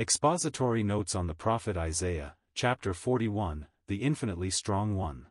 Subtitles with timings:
[0.00, 5.26] Expository Notes on the Prophet Isaiah, Chapter 41, The Infinitely Strong One.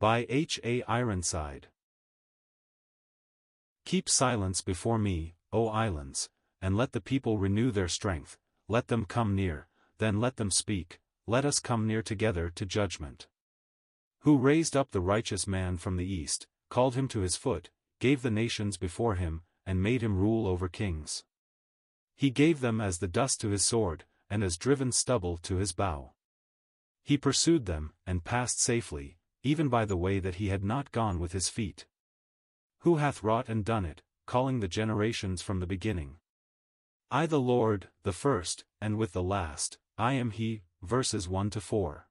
[0.00, 0.58] By H.
[0.64, 0.82] A.
[0.88, 1.68] Ironside.
[3.84, 6.30] Keep silence before me, O islands,
[6.60, 9.68] and let the people renew their strength, let them come near,
[9.98, 10.98] then let them speak,
[11.28, 13.28] let us come near together to judgment.
[14.22, 17.70] Who raised up the righteous man from the east, called him to his foot,
[18.00, 21.22] gave the nations before him, and made him rule over kings.
[22.16, 25.72] He gave them as the dust to his sword, and as driven stubble to his
[25.72, 26.12] bow.
[27.02, 31.18] He pursued them, and passed safely, even by the way that he had not gone
[31.18, 31.86] with his feet.
[32.80, 36.16] Who hath wrought and done it, calling the generations from the beginning?
[37.10, 41.60] I the Lord, the first, and with the last, I am he, verses 1 to
[41.60, 42.08] 4.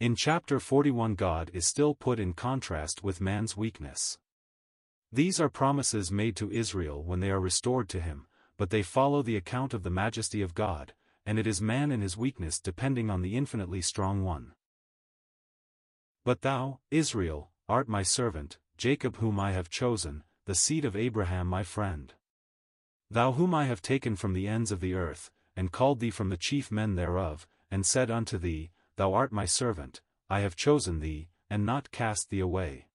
[0.00, 4.18] In chapter 41 God is still put in contrast with man's weakness.
[5.12, 9.22] These are promises made to Israel when they are restored to him, but they follow
[9.22, 10.94] the account of the majesty of God,
[11.26, 14.52] and it is man in his weakness depending on the infinitely strong one.
[16.24, 21.46] But thou, Israel, art my servant, Jacob whom I have chosen, the seed of Abraham
[21.46, 22.14] my friend.
[23.10, 26.28] Thou whom I have taken from the ends of the earth, and called thee from
[26.28, 31.00] the chief men thereof, and said unto thee, Thou art my servant, I have chosen
[31.00, 32.86] thee, and not cast thee away.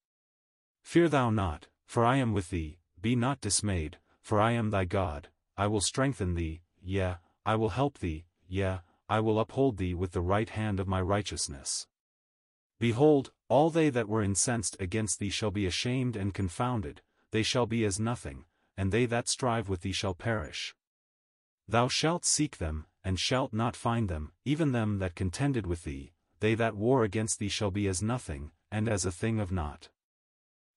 [0.81, 4.85] Fear thou not, for I am with thee, be not dismayed, for I am thy
[4.85, 9.93] God, I will strengthen thee, yea, I will help thee, yea, I will uphold thee
[9.93, 11.87] with the right hand of my righteousness.
[12.79, 17.65] Behold, all they that were incensed against thee shall be ashamed and confounded, they shall
[17.65, 20.75] be as nothing, and they that strive with thee shall perish.
[21.67, 26.13] Thou shalt seek them, and shalt not find them, even them that contended with thee,
[26.39, 29.89] they that war against thee shall be as nothing, and as a thing of naught.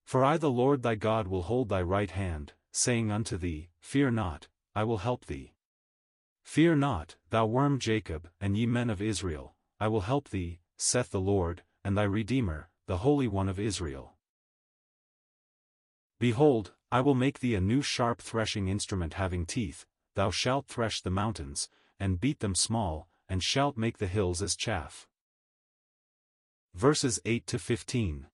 [0.09, 4.13] For I the Lord thy God will hold thy right hand, saying unto thee, Fear
[4.13, 5.53] not, I will help thee.
[6.43, 11.11] Fear not, thou worm Jacob, and ye men of Israel, I will help thee, saith
[11.11, 14.15] the Lord, and thy Redeemer, the Holy One of Israel.
[16.19, 19.85] Behold, I will make thee a new sharp threshing instrument having teeth,
[20.15, 21.69] thou shalt thresh the mountains,
[22.01, 25.07] and beat them small, and shalt make the hills as chaff.
[26.73, 28.29] Verses 8 to 15.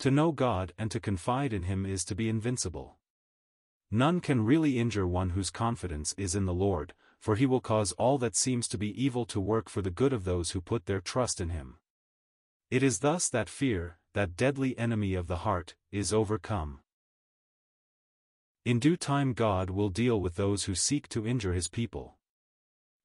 [0.00, 2.96] To know God and to confide in Him is to be invincible.
[3.90, 7.92] None can really injure one whose confidence is in the Lord, for He will cause
[7.92, 10.86] all that seems to be evil to work for the good of those who put
[10.86, 11.76] their trust in Him.
[12.70, 16.80] It is thus that fear, that deadly enemy of the heart, is overcome.
[18.64, 22.16] In due time God will deal with those who seek to injure his people.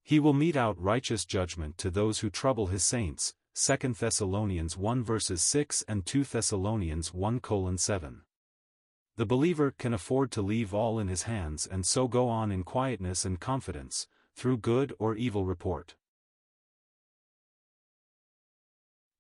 [0.02, 5.02] He will mete out righteous judgment to those who trouble his saints, 2 Thessalonians 1
[5.02, 8.24] verses 6 and 2 Thessalonians 1 colon 7.
[9.16, 12.66] The believer can afford to leave all in his hands and so go on in
[12.66, 15.96] quietness and confidence, through good or evil report.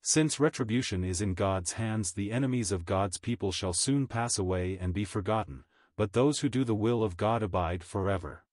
[0.01, 4.77] Since retribution is in God's hands the enemies of God's people shall soon pass away
[4.77, 5.63] and be forgotten,
[5.95, 8.43] but those who do the will of God abide forever.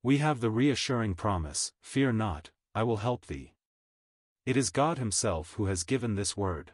[0.00, 3.54] We have the reassuring promise, Fear not, I will help thee.
[4.44, 6.72] It is God Himself who has given this word.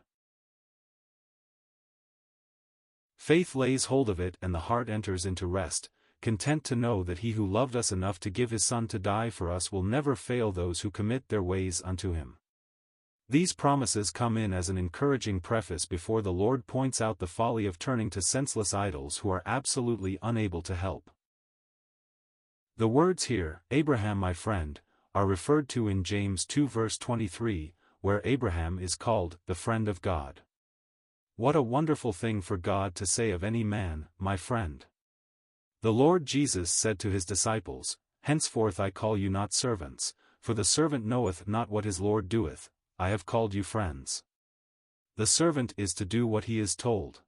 [3.16, 5.90] Faith lays hold of it and the heart enters into rest,
[6.22, 9.28] content to know that He who loved us enough to give His Son to die
[9.28, 12.38] for us will never fail those who commit their ways unto Him.
[13.28, 17.66] These promises come in as an encouraging preface before the Lord points out the folly
[17.66, 21.10] of turning to senseless idols who are absolutely unable to help.
[22.78, 24.80] The words here, Abraham my friend,
[25.14, 30.02] are referred to in James 2 verse 23, where Abraham is called the friend of
[30.02, 30.42] God.
[31.36, 34.84] What a wonderful thing for God to say of any man, my friend.
[35.82, 40.64] The Lord Jesus said to his disciples, Henceforth I call you not servants, for the
[40.64, 42.68] servant knoweth not what his Lord doeth,
[42.98, 44.24] I have called you friends.
[45.16, 47.22] The servant is to do what he is told.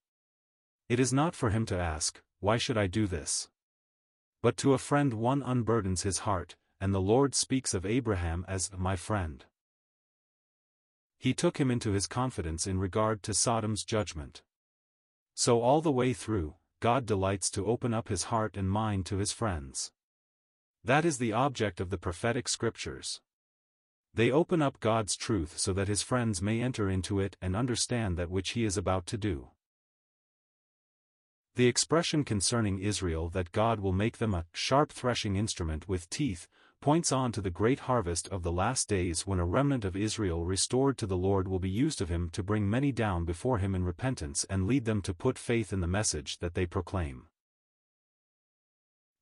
[0.88, 3.48] It is not for him to ask, Why should I do this?
[4.42, 8.70] But to a friend one unburdens his heart, and the Lord speaks of Abraham as
[8.76, 9.44] my friend.
[11.18, 14.42] He took him into his confidence in regard to Sodom's judgment.
[15.34, 19.18] So all the way through, God delights to open up his heart and mind to
[19.18, 19.92] his friends.
[20.82, 23.20] That is the object of the prophetic scriptures.
[24.14, 28.16] They open up God's truth so that his friends may enter into it and understand
[28.16, 29.48] that which he is about to do.
[31.54, 36.48] The expression concerning Israel that God will make them a sharp threshing instrument with teeth,
[36.80, 40.46] points on to the great harvest of the last days when a remnant of Israel
[40.46, 43.74] restored to the Lord will be used of him to bring many down before him
[43.74, 47.26] in repentance and lead them to put faith in the message that they proclaim.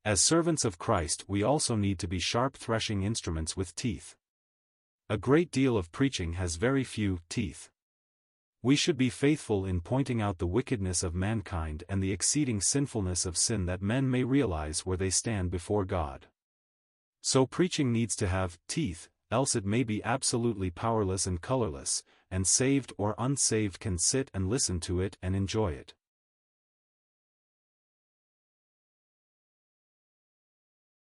[0.05, 4.15] As servants of Christ we also need to be sharp threshing instruments with teeth.
[5.09, 7.71] A great deal of preaching has very few teeth.
[8.63, 13.27] We should be faithful in pointing out the wickedness of mankind and the exceeding sinfulness
[13.27, 16.27] of sin that men may realize where they stand before God.
[17.31, 22.47] So preaching needs to have teeth, else it may be absolutely powerless and colorless, and
[22.47, 25.93] saved or unsaved can sit and listen to it and enjoy it.